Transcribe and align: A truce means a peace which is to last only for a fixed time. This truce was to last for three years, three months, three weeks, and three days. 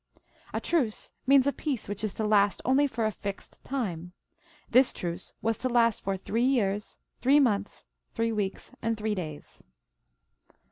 A 0.51 0.59
truce 0.59 1.11
means 1.27 1.45
a 1.45 1.53
peace 1.53 1.87
which 1.87 2.03
is 2.03 2.11
to 2.15 2.25
last 2.25 2.59
only 2.65 2.87
for 2.87 3.05
a 3.05 3.11
fixed 3.11 3.63
time. 3.63 4.13
This 4.67 4.93
truce 4.93 5.33
was 5.43 5.59
to 5.59 5.69
last 5.69 6.01
for 6.03 6.17
three 6.17 6.41
years, 6.41 6.97
three 7.19 7.39
months, 7.39 7.85
three 8.11 8.31
weeks, 8.31 8.71
and 8.81 8.97
three 8.97 9.13
days. 9.13 9.63